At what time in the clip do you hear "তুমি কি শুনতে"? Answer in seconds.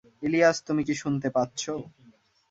0.67-1.27